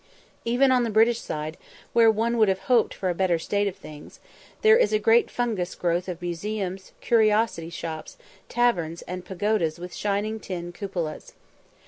Even 0.45 0.71
on 0.71 0.83
the 0.83 0.89
British 0.89 1.19
side, 1.21 1.57
where 1.93 2.09
one 2.09 2.39
would 2.39 2.47
have 2.47 2.61
hoped 2.61 2.91
for 2.91 3.11
a 3.11 3.13
better 3.13 3.37
state 3.37 3.67
of 3.67 3.75
things, 3.75 4.19
there 4.63 4.75
is 4.75 4.91
a 4.91 4.97
great 4.97 5.29
fungus 5.29 5.75
growth 5.75 6.09
of 6.09 6.23
museums, 6.23 6.91
curiosity 7.01 7.69
shops, 7.69 8.17
taverns, 8.49 9.03
and 9.03 9.25
pagodas 9.25 9.77
with 9.77 9.93
shining 9.93 10.39
tin 10.39 10.71
cupolas. 10.73 11.33